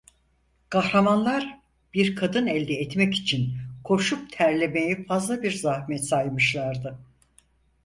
Kahramanlar, 0.69 1.59
bir 1.93 2.15
kadın 2.15 2.47
elde 2.47 2.73
etmek 2.73 3.15
için 3.15 3.57
koşup 3.83 4.31
terlemeyi 4.31 5.05
fazla 5.05 5.43
bir 5.43 5.51
zahmet 5.51 6.05
saymışlardı. 6.07 6.99